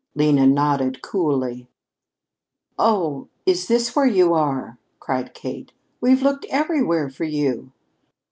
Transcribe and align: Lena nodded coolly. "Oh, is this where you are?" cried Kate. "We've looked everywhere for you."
Lena 0.15 0.47
nodded 0.47 1.03
coolly. 1.03 1.69
"Oh, 2.79 3.27
is 3.45 3.67
this 3.67 3.95
where 3.95 4.07
you 4.07 4.33
are?" 4.33 4.79
cried 4.99 5.35
Kate. 5.35 5.73
"We've 6.01 6.23
looked 6.23 6.45
everywhere 6.49 7.07
for 7.07 7.25
you." 7.25 7.71